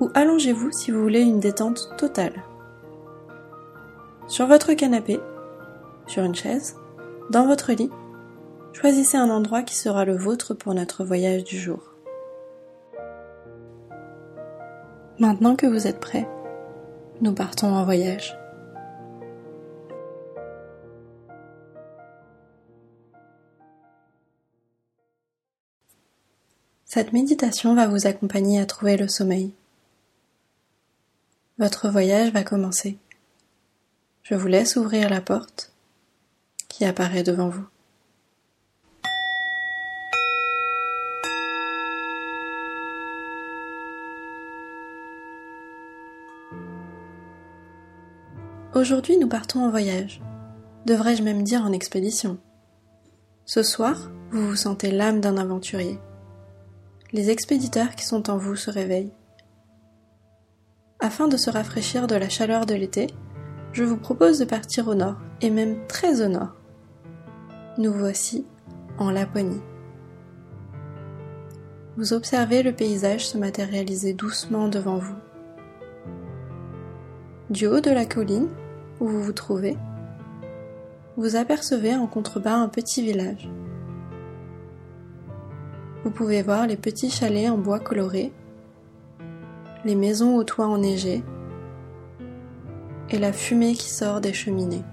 ou 0.00 0.10
allongez-vous 0.14 0.72
si 0.72 0.90
vous 0.90 1.02
voulez 1.02 1.20
une 1.20 1.40
détente 1.40 1.90
totale. 1.98 2.42
Sur 4.26 4.46
votre 4.46 4.72
canapé, 4.72 5.20
sur 6.06 6.24
une 6.24 6.34
chaise, 6.34 6.76
dans 7.30 7.46
votre 7.46 7.72
lit, 7.72 7.90
choisissez 8.72 9.16
un 9.16 9.30
endroit 9.30 9.62
qui 9.62 9.76
sera 9.76 10.04
le 10.04 10.16
vôtre 10.16 10.54
pour 10.54 10.74
notre 10.74 11.04
voyage 11.04 11.44
du 11.44 11.58
jour. 11.58 11.94
Maintenant 15.18 15.54
que 15.54 15.66
vous 15.66 15.86
êtes 15.86 16.00
prêt, 16.00 16.26
nous 17.20 17.34
partons 17.34 17.74
en 17.74 17.84
voyage. 17.84 18.36
Cette 26.86 27.12
méditation 27.12 27.74
va 27.74 27.86
vous 27.86 28.06
accompagner 28.06 28.60
à 28.60 28.66
trouver 28.66 28.96
le 28.96 29.06
sommeil. 29.06 29.54
Votre 31.60 31.90
voyage 31.90 32.32
va 32.32 32.42
commencer. 32.42 32.96
Je 34.22 34.34
vous 34.34 34.46
laisse 34.46 34.76
ouvrir 34.76 35.10
la 35.10 35.20
porte 35.20 35.74
qui 36.70 36.86
apparaît 36.86 37.22
devant 37.22 37.50
vous. 37.50 37.66
Aujourd'hui, 48.74 49.18
nous 49.18 49.28
partons 49.28 49.62
en 49.62 49.68
voyage. 49.68 50.22
Devrais-je 50.86 51.22
même 51.22 51.42
dire 51.42 51.60
en 51.60 51.72
expédition 51.72 52.38
Ce 53.44 53.62
soir, 53.62 54.10
vous 54.30 54.48
vous 54.48 54.56
sentez 54.56 54.90
l'âme 54.90 55.20
d'un 55.20 55.36
aventurier. 55.36 55.98
Les 57.12 57.28
expéditeurs 57.28 57.94
qui 57.96 58.06
sont 58.06 58.30
en 58.30 58.38
vous 58.38 58.56
se 58.56 58.70
réveillent. 58.70 59.12
Afin 61.02 61.28
de 61.28 61.38
se 61.38 61.48
rafraîchir 61.48 62.06
de 62.06 62.14
la 62.14 62.28
chaleur 62.28 62.66
de 62.66 62.74
l'été, 62.74 63.06
je 63.72 63.84
vous 63.84 63.96
propose 63.96 64.38
de 64.38 64.44
partir 64.44 64.86
au 64.88 64.94
nord, 64.94 65.16
et 65.40 65.48
même 65.48 65.86
très 65.86 66.20
au 66.20 66.28
nord. 66.28 66.54
Nous 67.78 67.92
voici 67.92 68.44
en 68.98 69.10
Laponie. 69.10 69.62
Vous 71.96 72.12
observez 72.12 72.62
le 72.62 72.72
paysage 72.72 73.26
se 73.26 73.38
matérialiser 73.38 74.12
doucement 74.12 74.68
devant 74.68 74.98
vous. 74.98 75.16
Du 77.48 77.66
haut 77.66 77.80
de 77.80 77.90
la 77.90 78.04
colline 78.04 78.48
où 79.00 79.08
vous 79.08 79.22
vous 79.22 79.32
trouvez, 79.32 79.78
vous 81.16 81.36
apercevez 81.36 81.94
en 81.94 82.06
contrebas 82.06 82.54
un 82.54 82.68
petit 82.68 83.02
village. 83.02 83.48
Vous 86.04 86.10
pouvez 86.10 86.42
voir 86.42 86.66
les 86.66 86.76
petits 86.76 87.10
chalets 87.10 87.50
en 87.50 87.58
bois 87.58 87.80
coloré 87.80 88.32
les 89.84 89.94
maisons 89.94 90.36
aux 90.36 90.44
toits 90.44 90.66
enneigés 90.66 91.22
et 93.10 93.18
la 93.18 93.32
fumée 93.32 93.74
qui 93.74 93.88
sort 93.88 94.20
des 94.20 94.32
cheminées. 94.32 94.84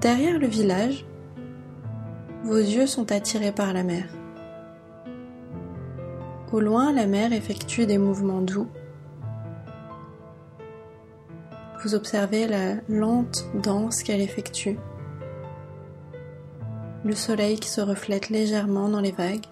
Derrière 0.00 0.38
le 0.38 0.46
village, 0.46 1.06
vos 2.44 2.58
yeux 2.58 2.86
sont 2.86 3.10
attirés 3.10 3.52
par 3.52 3.72
la 3.72 3.82
mer. 3.82 4.04
Au 6.52 6.60
loin, 6.60 6.92
la 6.92 7.06
mer 7.06 7.32
effectue 7.32 7.86
des 7.86 7.98
mouvements 7.98 8.42
doux. 8.42 8.68
Vous 11.82 11.94
observez 11.94 12.46
la 12.46 12.76
lente 12.88 13.46
danse 13.62 14.02
qu'elle 14.02 14.20
effectue, 14.20 14.78
le 17.04 17.14
soleil 17.14 17.58
qui 17.58 17.68
se 17.68 17.80
reflète 17.80 18.30
légèrement 18.30 18.88
dans 18.88 19.00
les 19.00 19.12
vagues. 19.12 19.46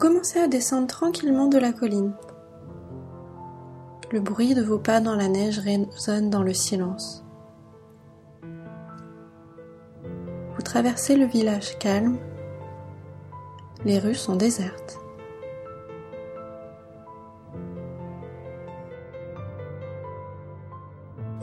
Commencez 0.00 0.40
à 0.40 0.48
descendre 0.48 0.86
tranquillement 0.86 1.46
de 1.46 1.58
la 1.58 1.74
colline. 1.74 2.14
Le 4.10 4.20
bruit 4.20 4.54
de 4.54 4.62
vos 4.62 4.78
pas 4.78 4.98
dans 4.98 5.14
la 5.14 5.28
neige 5.28 5.58
résonne 5.58 6.30
dans 6.30 6.42
le 6.42 6.54
silence. 6.54 7.22
Vous 10.54 10.62
traversez 10.64 11.16
le 11.16 11.26
village 11.26 11.78
calme. 11.78 12.16
Les 13.84 13.98
rues 13.98 14.14
sont 14.14 14.36
désertes. 14.36 14.98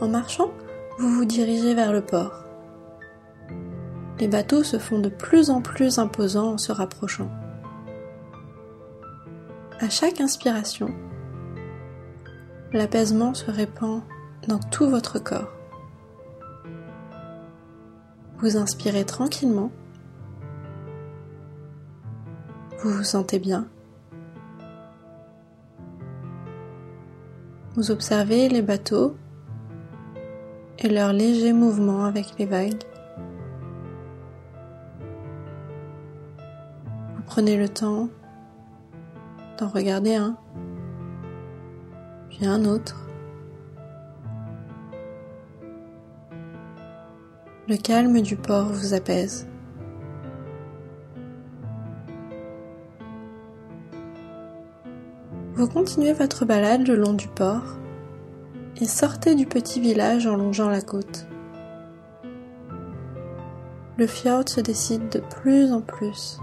En 0.00 0.08
marchant, 0.08 0.50
vous 0.98 1.10
vous 1.10 1.24
dirigez 1.24 1.74
vers 1.74 1.92
le 1.92 2.00
port. 2.00 2.44
Les 4.18 4.26
bateaux 4.26 4.64
se 4.64 4.80
font 4.80 4.98
de 4.98 5.08
plus 5.08 5.48
en 5.48 5.60
plus 5.60 6.00
imposants 6.00 6.54
en 6.54 6.58
se 6.58 6.72
rapprochant. 6.72 7.30
À 9.80 9.88
chaque 9.88 10.20
inspiration, 10.20 10.92
l'apaisement 12.72 13.32
se 13.32 13.48
répand 13.48 14.02
dans 14.48 14.58
tout 14.58 14.90
votre 14.90 15.20
corps. 15.20 15.52
Vous 18.38 18.56
inspirez 18.56 19.04
tranquillement. 19.04 19.70
Vous 22.80 22.90
vous 22.90 23.04
sentez 23.04 23.38
bien. 23.38 23.68
Vous 27.76 27.92
observez 27.92 28.48
les 28.48 28.62
bateaux 28.62 29.16
et 30.80 30.88
leurs 30.88 31.12
légers 31.12 31.52
mouvements 31.52 32.04
avec 32.04 32.36
les 32.36 32.46
vagues. 32.46 32.82
Vous 37.14 37.22
prenez 37.26 37.56
le 37.56 37.68
temps 37.68 38.08
d'en 39.58 39.68
regarder 39.68 40.14
un, 40.14 40.36
puis 42.30 42.46
un 42.46 42.64
autre. 42.64 42.96
Le 47.68 47.76
calme 47.76 48.20
du 48.22 48.36
port 48.36 48.68
vous 48.68 48.94
apaise. 48.94 49.46
Vous 55.54 55.68
continuez 55.68 56.12
votre 56.12 56.44
balade 56.44 56.86
le 56.86 56.94
long 56.94 57.12
du 57.12 57.26
port 57.26 57.76
et 58.80 58.86
sortez 58.86 59.34
du 59.34 59.44
petit 59.44 59.80
village 59.80 60.26
en 60.26 60.36
longeant 60.36 60.70
la 60.70 60.80
côte. 60.80 61.26
Le 63.96 64.06
fjord 64.06 64.48
se 64.48 64.60
décide 64.60 65.08
de 65.08 65.18
plus 65.18 65.72
en 65.72 65.80
plus 65.80 66.38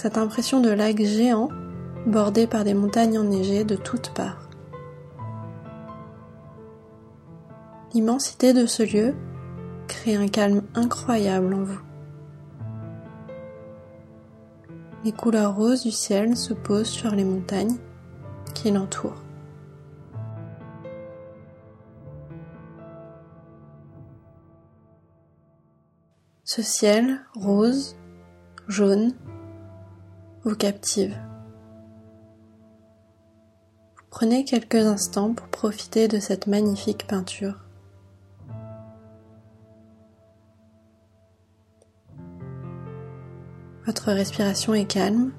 cette 0.00 0.16
impression 0.16 0.62
de 0.62 0.70
lac 0.70 0.96
géant 1.02 1.50
bordé 2.06 2.46
par 2.46 2.64
des 2.64 2.72
montagnes 2.72 3.18
enneigées 3.18 3.64
de 3.64 3.76
toutes 3.76 4.14
parts. 4.14 4.48
L'immensité 7.92 8.54
de 8.54 8.64
ce 8.64 8.82
lieu 8.82 9.14
crée 9.88 10.16
un 10.16 10.28
calme 10.28 10.62
incroyable 10.74 11.52
en 11.52 11.64
vous. 11.64 11.80
Les 15.04 15.12
couleurs 15.12 15.54
roses 15.54 15.82
du 15.82 15.90
ciel 15.90 16.34
se 16.34 16.54
posent 16.54 16.88
sur 16.88 17.14
les 17.14 17.24
montagnes 17.24 17.76
qui 18.54 18.70
l'entourent. 18.70 19.22
Ce 26.44 26.62
ciel 26.62 27.20
rose, 27.34 27.96
jaune, 28.66 29.12
vous 30.44 30.56
captive. 30.56 31.16
Vous 33.96 34.04
prenez 34.10 34.44
quelques 34.44 34.74
instants 34.74 35.34
pour 35.34 35.48
profiter 35.48 36.08
de 36.08 36.18
cette 36.18 36.46
magnifique 36.46 37.06
peinture. 37.06 37.56
Votre 43.84 44.12
respiration 44.12 44.72
est 44.72 44.86
calme. 44.86 45.32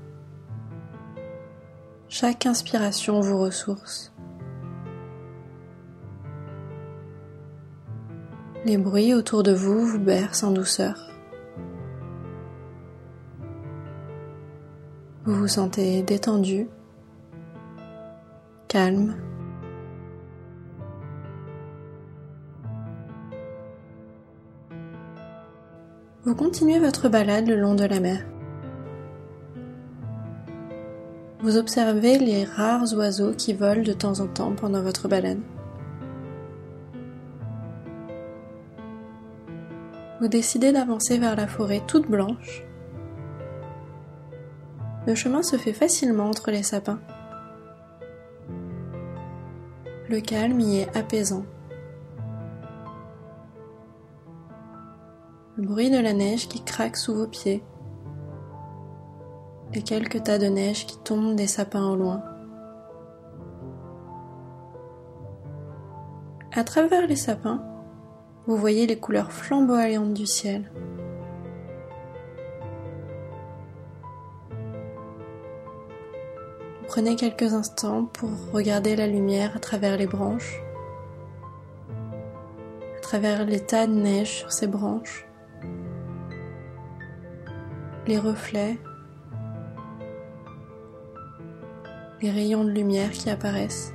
Chaque 2.07 2.45
inspiration 2.45 3.21
vous 3.21 3.39
ressource. 3.39 4.13
Les 8.65 8.77
bruits 8.77 9.15
autour 9.15 9.41
de 9.41 9.53
vous 9.53 9.85
vous 9.85 9.99
bercent 9.99 10.43
en 10.43 10.51
douceur. 10.51 11.10
Vous 15.23 15.35
vous 15.35 15.47
sentez 15.47 16.01
détendu, 16.01 16.67
calme. 18.67 19.15
Vous 26.23 26.33
continuez 26.33 26.79
votre 26.79 27.07
balade 27.07 27.47
le 27.47 27.55
long 27.55 27.75
de 27.75 27.85
la 27.85 27.99
mer. 27.99 28.25
Vous 31.41 31.55
observez 31.55 32.17
les 32.17 32.43
rares 32.43 32.91
oiseaux 32.95 33.33
qui 33.33 33.53
volent 33.53 33.83
de 33.83 33.93
temps 33.93 34.21
en 34.21 34.27
temps 34.27 34.55
pendant 34.55 34.81
votre 34.81 35.07
balade. 35.07 35.41
Vous 40.19 40.27
décidez 40.27 40.71
d'avancer 40.71 41.19
vers 41.19 41.35
la 41.35 41.47
forêt 41.47 41.83
toute 41.85 42.09
blanche. 42.09 42.63
Le 45.07 45.15
chemin 45.15 45.41
se 45.41 45.55
fait 45.55 45.73
facilement 45.73 46.27
entre 46.27 46.51
les 46.51 46.63
sapins. 46.63 46.99
Le 50.09 50.19
calme 50.19 50.59
y 50.59 50.81
est 50.81 50.97
apaisant. 50.97 51.45
Le 55.57 55.65
bruit 55.65 55.89
de 55.89 55.99
la 55.99 56.13
neige 56.13 56.47
qui 56.47 56.63
craque 56.63 56.97
sous 56.97 57.15
vos 57.15 57.27
pieds 57.27 57.63
et 59.73 59.81
quelques 59.81 60.23
tas 60.23 60.37
de 60.37 60.47
neige 60.47 60.85
qui 60.85 60.97
tombent 60.99 61.35
des 61.35 61.47
sapins 61.47 61.87
au 61.87 61.95
loin. 61.95 62.21
À 66.53 66.63
travers 66.63 67.07
les 67.07 67.15
sapins, 67.15 67.63
vous 68.45 68.57
voyez 68.57 68.85
les 68.85 68.99
couleurs 68.99 69.31
flamboyantes 69.31 70.13
du 70.13 70.25
ciel. 70.25 70.69
Prenez 76.93 77.15
quelques 77.15 77.53
instants 77.53 78.03
pour 78.03 78.29
regarder 78.51 78.97
la 78.97 79.07
lumière 79.07 79.55
à 79.55 79.59
travers 79.59 79.95
les 79.95 80.07
branches, 80.07 80.61
à 82.97 82.99
travers 82.99 83.45
les 83.45 83.61
tas 83.61 83.87
de 83.87 83.93
neige 83.93 84.39
sur 84.39 84.51
ces 84.51 84.67
branches, 84.67 85.25
les 88.07 88.19
reflets, 88.19 88.77
les 92.21 92.29
rayons 92.29 92.65
de 92.65 92.71
lumière 92.71 93.11
qui 93.11 93.29
apparaissent. 93.29 93.93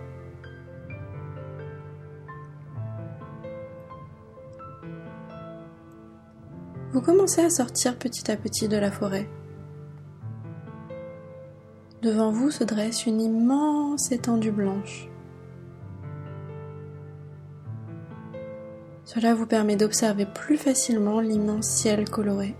Vous 6.94 7.02
commencez 7.02 7.42
à 7.42 7.50
sortir 7.50 7.98
petit 7.98 8.30
à 8.30 8.38
petit 8.38 8.68
de 8.68 8.78
la 8.78 8.90
forêt. 8.90 9.28
Devant 12.06 12.30
vous 12.30 12.52
se 12.52 12.62
dresse 12.62 13.04
une 13.06 13.20
immense 13.20 14.12
étendue 14.12 14.52
blanche. 14.52 15.08
Cela 19.04 19.34
vous 19.34 19.46
permet 19.46 19.74
d'observer 19.74 20.24
plus 20.24 20.56
facilement 20.56 21.18
l'immense 21.18 21.66
ciel 21.66 22.08
coloré. 22.08 22.54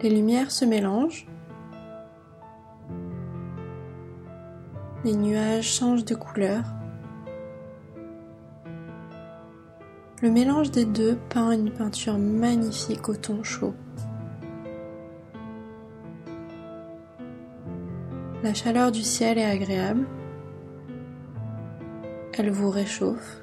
Les 0.00 0.10
lumières 0.10 0.52
se 0.52 0.64
mélangent. 0.64 1.26
Les 5.02 5.16
nuages 5.16 5.72
changent 5.72 6.04
de 6.04 6.14
couleur. 6.14 6.62
Le 10.20 10.30
mélange 10.30 10.70
des 10.70 10.84
deux 10.84 11.18
peint 11.30 11.50
une 11.50 11.72
peinture 11.72 12.16
magnifique 12.16 13.08
au 13.08 13.16
ton 13.16 13.42
chaud. 13.42 13.74
La 18.42 18.54
chaleur 18.54 18.90
du 18.90 19.02
ciel 19.02 19.38
est 19.38 19.44
agréable. 19.44 20.04
Elle 22.32 22.50
vous 22.50 22.70
réchauffe 22.70 23.40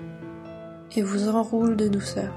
et 0.94 1.02
vous 1.02 1.30
enroule 1.30 1.78
de 1.78 1.88
douceur. 1.88 2.34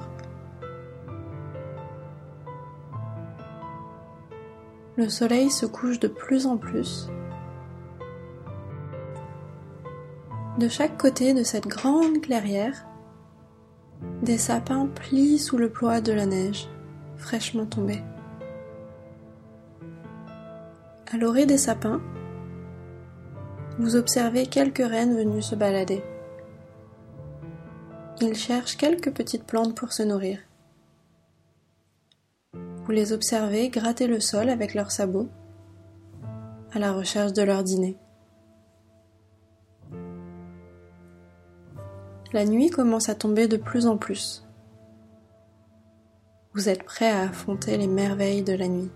Le 4.96 5.08
soleil 5.08 5.50
se 5.50 5.66
couche 5.66 5.98
de 5.98 6.06
plus 6.06 6.46
en 6.46 6.56
plus. 6.56 7.08
De 10.58 10.68
chaque 10.68 10.96
côté 10.96 11.34
de 11.34 11.42
cette 11.42 11.66
grande 11.66 12.20
clairière, 12.20 12.86
des 14.22 14.38
sapins 14.38 14.86
plient 14.86 15.40
sous 15.40 15.56
le 15.56 15.68
poids 15.68 16.00
de 16.00 16.12
la 16.12 16.26
neige 16.26 16.68
fraîchement 17.16 17.66
tombée. 17.66 18.02
À 21.12 21.16
l'orée 21.16 21.46
des 21.46 21.58
sapins, 21.58 22.00
vous 23.82 23.96
observez 23.96 24.46
quelques 24.46 24.78
rennes 24.78 25.16
venues 25.16 25.42
se 25.42 25.56
balader. 25.56 26.04
Ils 28.20 28.36
cherchent 28.36 28.76
quelques 28.76 29.12
petites 29.12 29.44
plantes 29.44 29.74
pour 29.74 29.92
se 29.92 30.04
nourrir. 30.04 30.38
Vous 32.52 32.92
les 32.92 33.12
observez 33.12 33.70
gratter 33.70 34.06
le 34.06 34.20
sol 34.20 34.50
avec 34.50 34.74
leurs 34.74 34.92
sabots 34.92 35.28
à 36.72 36.78
la 36.78 36.92
recherche 36.92 37.32
de 37.32 37.42
leur 37.42 37.64
dîner. 37.64 37.96
La 42.32 42.44
nuit 42.44 42.70
commence 42.70 43.08
à 43.08 43.16
tomber 43.16 43.48
de 43.48 43.56
plus 43.56 43.86
en 43.86 43.96
plus. 43.96 44.46
Vous 46.54 46.68
êtes 46.68 46.84
prêt 46.84 47.10
à 47.10 47.22
affronter 47.22 47.76
les 47.76 47.88
merveilles 47.88 48.44
de 48.44 48.54
la 48.54 48.68
nuit. 48.68 48.92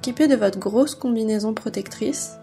Équipé 0.00 0.28
de 0.28 0.34
votre 0.34 0.58
grosse 0.58 0.94
combinaison 0.94 1.52
protectrice, 1.52 2.38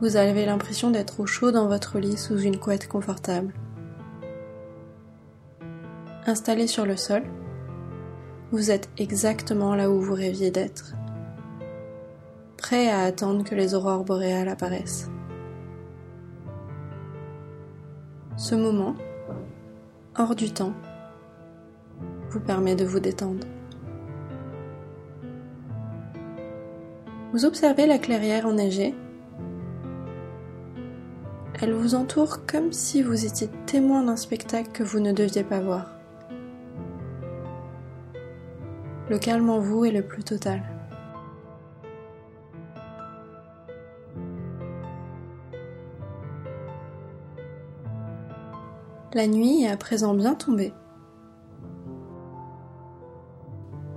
vous 0.00 0.16
avez 0.16 0.44
l'impression 0.44 0.90
d'être 0.90 1.20
au 1.20 1.26
chaud 1.26 1.52
dans 1.52 1.68
votre 1.68 2.00
lit 2.00 2.16
sous 2.16 2.36
une 2.36 2.58
couette 2.58 2.88
confortable. 2.88 3.54
Installé 6.26 6.66
sur 6.66 6.84
le 6.84 6.96
sol, 6.96 7.22
vous 8.50 8.72
êtes 8.72 8.90
exactement 8.98 9.76
là 9.76 9.88
où 9.88 10.00
vous 10.00 10.14
rêviez 10.14 10.50
d'être, 10.50 10.94
prêt 12.56 12.90
à 12.90 13.02
attendre 13.02 13.44
que 13.44 13.54
les 13.54 13.76
aurores 13.76 14.02
boréales 14.02 14.48
apparaissent. 14.48 15.08
Ce 18.36 18.56
moment, 18.56 18.96
hors 20.18 20.34
du 20.34 20.52
temps, 20.52 20.74
vous 22.30 22.40
permet 22.40 22.74
de 22.74 22.84
vous 22.84 22.98
détendre. 22.98 23.46
Vous 27.38 27.44
observez 27.44 27.86
la 27.86 27.98
clairière 27.98 28.46
enneigée. 28.46 28.96
Elle 31.62 31.72
vous 31.72 31.94
entoure 31.94 32.44
comme 32.46 32.72
si 32.72 33.00
vous 33.00 33.26
étiez 33.26 33.48
témoin 33.64 34.02
d'un 34.02 34.16
spectacle 34.16 34.72
que 34.72 34.82
vous 34.82 34.98
ne 34.98 35.12
deviez 35.12 35.44
pas 35.44 35.60
voir. 35.60 35.92
Le 39.08 39.20
calme 39.20 39.50
en 39.50 39.60
vous 39.60 39.84
est 39.84 39.92
le 39.92 40.02
plus 40.02 40.24
total. 40.24 40.64
La 49.14 49.28
nuit 49.28 49.62
est 49.62 49.70
à 49.70 49.76
présent 49.76 50.12
bien 50.12 50.34
tombée. 50.34 50.72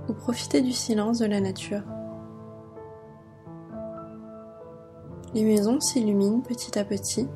Vous 0.06 0.14
profitez 0.14 0.60
du 0.60 0.70
silence 0.70 1.18
de 1.18 1.26
la 1.26 1.40
nature. 1.40 1.82
Les 5.34 5.44
maisons 5.44 5.80
s'illuminent 5.80 6.40
petit 6.40 6.78
à 6.78 6.84
petit, 6.84 7.26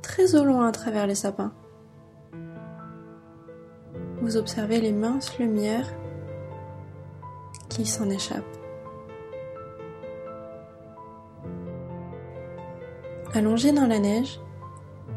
très 0.00 0.34
au 0.34 0.44
loin 0.44 0.66
à 0.66 0.72
travers 0.72 1.06
les 1.06 1.14
sapins. 1.14 1.52
Vous 4.22 4.38
observez 4.38 4.80
les 4.80 4.92
minces 4.92 5.38
lumières 5.38 5.92
qui 7.68 7.84
s'en 7.84 8.08
échappent. 8.08 8.44
Allongée 13.34 13.72
dans 13.72 13.86
la 13.86 13.98
neige, 13.98 14.40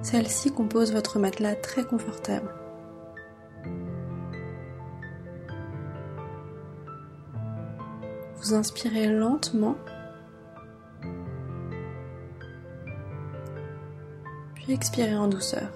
celle-ci 0.01 0.51
compose 0.51 0.91
votre 0.91 1.17
matelas 1.17 1.55
très 1.55 1.85
confortable. 1.85 2.53
Vous 8.37 8.53
inspirez 8.53 9.07
lentement 9.07 9.75
puis 14.63 14.73
expirez 14.73 15.15
en 15.15 15.27
douceur. 15.27 15.69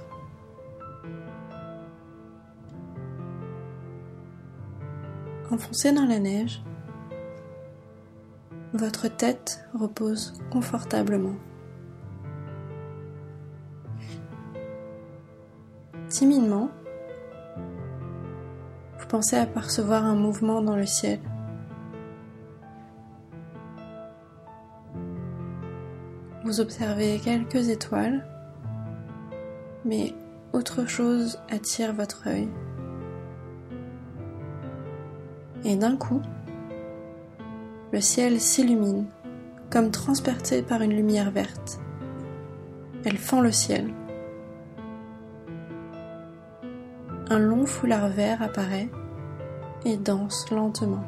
Enfoncé 5.51 5.91
dans 5.91 6.05
la 6.05 6.19
neige, 6.19 6.61
votre 8.73 9.07
tête 9.07 9.65
repose 9.73 10.33
confortablement. 10.51 11.35
Timidement, 16.09 16.69
vous 18.99 19.07
pensez 19.07 19.35
apercevoir 19.35 20.05
un 20.05 20.15
mouvement 20.15 20.61
dans 20.61 20.75
le 20.75 20.85
ciel. 20.85 21.19
Vous 26.45 26.61
observez 26.61 27.19
quelques 27.19 27.67
étoiles 27.67 28.25
mais 29.87 30.13
autre 30.53 30.85
chose 30.85 31.39
attire 31.49 31.93
votre 31.93 32.27
œil. 32.27 32.49
Et 35.63 35.75
d'un 35.75 35.95
coup, 35.95 36.21
le 37.91 38.01
ciel 38.01 38.39
s'illumine, 38.39 39.05
comme 39.69 39.91
transpercé 39.91 40.61
par 40.61 40.81
une 40.81 40.93
lumière 40.93 41.31
verte. 41.31 41.79
Elle 43.05 43.17
fend 43.17 43.41
le 43.41 43.51
ciel. 43.51 43.93
Un 47.29 47.39
long 47.39 47.65
foulard 47.65 48.09
vert 48.09 48.41
apparaît 48.41 48.89
et 49.85 49.97
danse 49.97 50.49
lentement. 50.51 51.03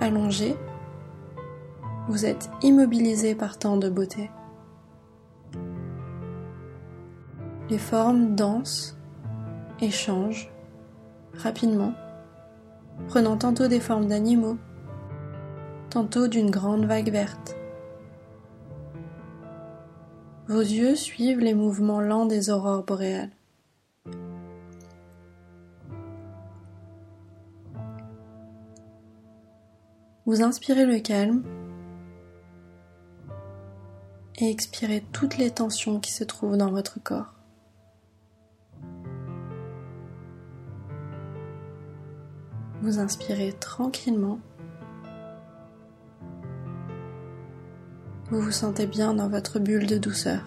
Allongé, 0.00 0.56
vous 2.08 2.26
êtes 2.26 2.50
immobilisé 2.62 3.34
par 3.34 3.58
tant 3.58 3.76
de 3.76 3.88
beauté. 3.88 4.30
Les 7.70 7.78
formes 7.78 8.34
dansent 8.34 8.98
et 9.80 9.90
changent 9.90 10.52
rapidement, 11.34 11.94
prenant 13.08 13.36
tantôt 13.36 13.68
des 13.68 13.80
formes 13.80 14.06
d'animaux, 14.06 14.58
tantôt 15.88 16.28
d'une 16.28 16.50
grande 16.50 16.84
vague 16.84 17.10
verte. 17.10 17.56
Vos 20.46 20.60
yeux 20.60 20.94
suivent 20.94 21.40
les 21.40 21.54
mouvements 21.54 22.02
lents 22.02 22.26
des 22.26 22.50
aurores 22.50 22.84
boréales. 22.84 23.30
Vous 30.26 30.42
inspirez 30.42 30.84
le 30.84 31.00
calme 31.00 31.42
et 34.38 34.50
expirez 34.50 35.04
toutes 35.12 35.38
les 35.38 35.50
tensions 35.50 36.00
qui 36.00 36.12
se 36.12 36.24
trouvent 36.24 36.56
dans 36.56 36.70
votre 36.70 37.00
corps. 37.02 37.32
Vous 42.82 42.98
inspirez 42.98 43.52
tranquillement. 43.52 44.40
Vous 48.30 48.40
vous 48.40 48.52
sentez 48.52 48.86
bien 48.86 49.14
dans 49.14 49.28
votre 49.28 49.58
bulle 49.58 49.86
de 49.86 49.96
douceur. 49.96 50.42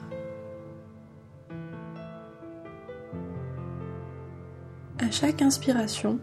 À 4.99 5.09
chaque 5.09 5.41
inspiration, 5.41 6.19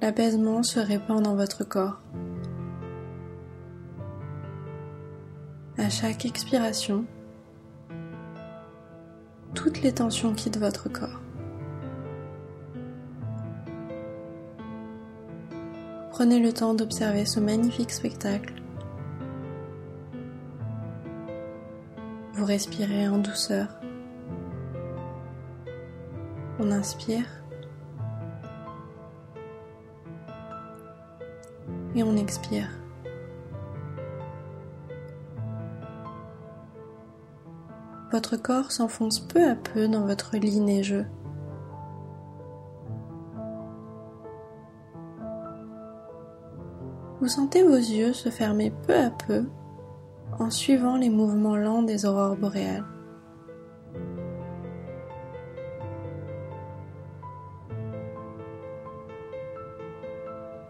l'apaisement 0.00 0.62
se 0.62 0.78
répand 0.78 1.22
dans 1.22 1.34
votre 1.34 1.64
corps. 1.64 2.00
Chaque 5.90 6.24
expiration, 6.24 7.04
toutes 9.54 9.82
les 9.82 9.92
tensions 9.92 10.32
quittent 10.32 10.58
votre 10.58 10.88
corps. 10.88 11.20
Prenez 16.10 16.38
le 16.38 16.52
temps 16.52 16.74
d'observer 16.74 17.24
ce 17.24 17.40
magnifique 17.40 17.90
spectacle. 17.90 18.54
Vous 22.34 22.44
respirez 22.44 23.08
en 23.08 23.18
douceur. 23.18 23.68
On 26.58 26.70
inspire. 26.70 27.24
et 31.94 32.02
on 32.02 32.16
expire. 32.16 32.79
Votre 38.12 38.36
corps 38.36 38.72
s'enfonce 38.72 39.20
peu 39.20 39.48
à 39.48 39.54
peu 39.54 39.86
dans 39.86 40.04
votre 40.04 40.36
lit 40.36 40.60
neigeux. 40.60 41.06
Vous 47.20 47.28
sentez 47.28 47.62
vos 47.62 47.76
yeux 47.76 48.12
se 48.12 48.30
fermer 48.30 48.72
peu 48.86 48.96
à 48.96 49.10
peu 49.10 49.44
en 50.38 50.50
suivant 50.50 50.96
les 50.96 51.10
mouvements 51.10 51.56
lents 51.56 51.82
des 51.82 52.06
aurores 52.06 52.36
boréales. 52.36 52.84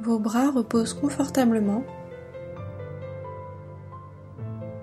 Vos 0.01 0.19
bras 0.19 0.51
reposent 0.51 0.95
confortablement. 0.95 1.85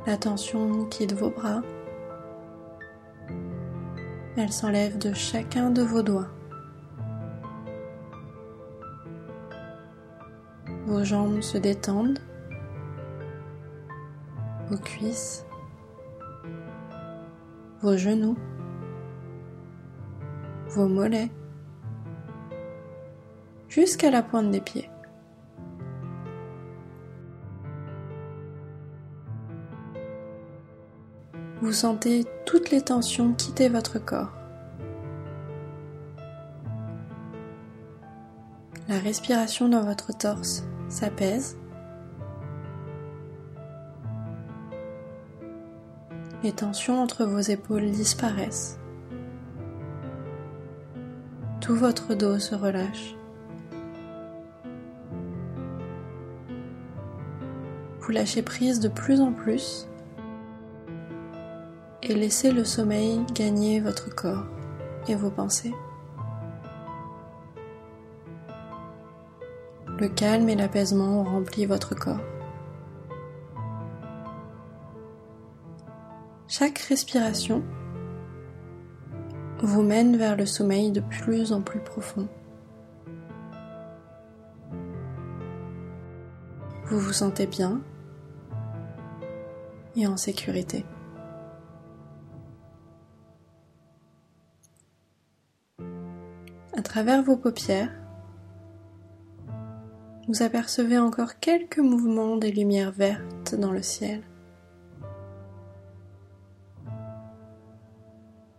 La 0.05 0.15
tension 0.15 0.85
quitte 0.85 1.13
vos 1.13 1.29
bras. 1.29 1.61
Elle 4.39 4.53
s'enlève 4.53 4.99
de 4.99 5.13
chacun 5.13 5.71
de 5.71 5.81
vos 5.81 6.03
doigts. 6.03 6.27
Vos 10.85 11.03
jambes 11.03 11.41
se 11.41 11.57
détendent, 11.57 12.19
vos 14.69 14.77
cuisses, 14.77 15.43
vos 17.81 17.97
genoux, 17.97 18.37
vos 20.69 20.87
mollets, 20.87 21.31
jusqu'à 23.69 24.11
la 24.11 24.21
pointe 24.21 24.51
des 24.51 24.61
pieds. 24.61 24.87
Vous 31.67 31.73
sentez 31.73 32.23
toutes 32.45 32.71
les 32.71 32.79
tensions 32.79 33.33
quitter 33.33 33.67
votre 33.67 33.99
corps. 33.99 34.31
La 38.87 38.97
respiration 38.99 39.67
dans 39.67 39.83
votre 39.83 40.17
torse 40.17 40.63
s'apaise. 40.87 41.57
Les 46.41 46.53
tensions 46.53 47.01
entre 47.01 47.25
vos 47.25 47.41
épaules 47.41 47.91
disparaissent. 47.91 48.79
Tout 51.59 51.75
votre 51.75 52.15
dos 52.15 52.39
se 52.39 52.55
relâche. 52.55 53.13
Vous 57.99 58.11
lâchez 58.13 58.41
prise 58.41 58.79
de 58.79 58.87
plus 58.87 59.19
en 59.19 59.33
plus 59.33 59.85
et 62.09 62.15
laissez 62.15 62.51
le 62.51 62.63
sommeil 62.63 63.19
gagner 63.33 63.79
votre 63.79 64.13
corps 64.13 64.45
et 65.07 65.15
vos 65.15 65.29
pensées. 65.29 65.73
Le 69.99 70.07
calme 70.07 70.47
et 70.47 70.55
l'apaisement 70.55 71.21
ont 71.21 71.23
rempli 71.23 71.65
votre 71.65 71.95
corps. 71.95 72.21
Chaque 76.47 76.77
respiration 76.79 77.63
vous 79.61 79.81
mène 79.81 80.17
vers 80.17 80.37
le 80.37 80.45
sommeil 80.45 80.91
de 80.91 81.01
plus 81.01 81.51
en 81.51 81.61
plus 81.61 81.79
profond. 81.79 82.27
Vous 86.85 86.99
vous 86.99 87.13
sentez 87.13 87.47
bien 87.47 87.81
et 89.97 90.07
en 90.07 90.15
sécurité. 90.15 90.85
Travers 96.97 97.21
vos 97.21 97.37
paupières, 97.37 97.91
vous 100.27 100.41
apercevez 100.41 100.97
encore 100.97 101.39
quelques 101.39 101.77
mouvements 101.77 102.37
des 102.37 102.51
lumières 102.51 102.91
vertes 102.91 103.53
dans 103.53 103.71
le 103.71 103.83
ciel. 103.83 104.23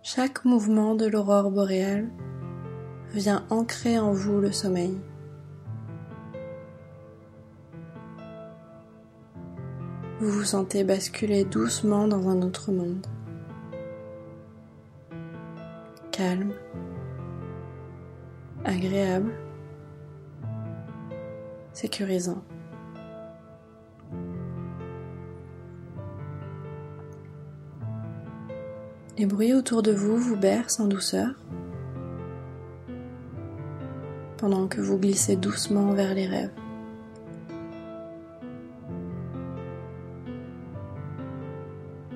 Chaque 0.05 0.45
mouvement 0.45 0.95
de 0.95 1.07
l'aurore 1.07 1.51
boréale 1.51 2.09
vient 3.13 3.45
ancrer 3.51 3.99
en 3.99 4.13
vous 4.13 4.39
le 4.39 4.53
sommeil. 4.53 4.97
Vous 10.21 10.31
vous 10.31 10.45
sentez 10.45 10.85
basculer 10.85 11.45
doucement 11.45 12.07
dans 12.07 12.29
un 12.29 12.41
autre 12.43 12.71
monde. 12.71 13.05
Calme, 16.13 16.53
agréable, 18.65 19.33
sécurisant. 21.73 22.43
Les 29.17 29.27
bruits 29.27 29.53
autour 29.53 29.83
de 29.83 29.93
vous 29.93 30.17
vous 30.17 30.37
bercent 30.37 30.81
en 30.81 30.87
douceur 30.87 31.31
pendant 34.37 34.69
que 34.69 34.81
vous 34.81 34.97
glissez 34.97 35.35
doucement 35.35 35.93
vers 35.93 36.15
les 36.15 36.27
rêves. 36.27 36.53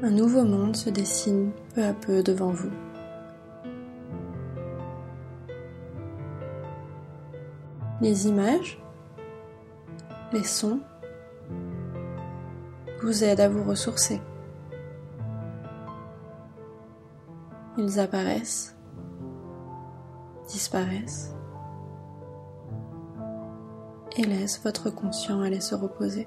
Un 0.04 0.11
nouveau 0.11 0.44
monde 0.44 0.76
se 0.76 0.90
dessine 0.90 1.50
peu 1.75 1.84
à 1.84 1.92
peu 1.92 2.22
devant 2.22 2.50
vous. 2.50 2.70
Les 8.02 8.26
images, 8.26 8.82
les 10.32 10.42
sons 10.42 10.80
vous 13.00 13.23
aident 13.23 13.38
à 13.38 13.49
vous 13.49 13.62
ressourcer. 13.62 14.21
Ils 17.78 18.00
apparaissent, 18.00 18.76
disparaissent 20.49 21.32
et 24.16 24.25
laissent 24.25 24.61
votre 24.64 24.90
conscient 24.90 25.40
aller 25.40 25.61
se 25.61 25.76
reposer. 25.76 26.26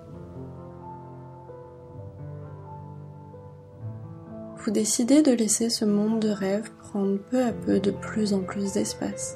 Vous 4.59 4.71
décidez 4.71 5.23
de 5.23 5.33
laisser 5.33 5.69
ce 5.69 5.83
monde 5.83 6.21
de 6.21 6.29
rêve 6.29 6.71
prendre 6.75 7.17
peu 7.17 7.43
à 7.43 7.51
peu 7.51 7.81
de 7.81 7.91
plus 7.91 8.33
en 8.33 8.39
plus 8.39 8.71
d'espace. 8.71 9.35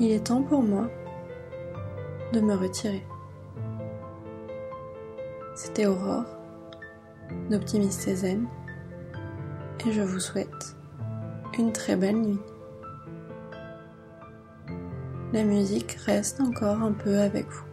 Il 0.00 0.12
est 0.12 0.26
temps 0.26 0.42
pour 0.42 0.62
moi 0.62 0.88
de 2.32 2.40
me 2.40 2.54
retirer. 2.54 3.04
C'était 5.56 5.86
Aurore, 5.86 6.38
d'Optimiste 7.50 8.06
et 8.06 9.92
je 9.92 10.02
vous 10.02 10.20
souhaite 10.20 10.76
une 11.58 11.72
très 11.72 11.96
belle 11.96 12.20
nuit. 12.20 12.40
La 15.32 15.42
musique 15.42 15.98
reste 16.06 16.40
encore 16.40 16.80
un 16.80 16.92
peu 16.92 17.18
avec 17.18 17.48
vous. 17.48 17.67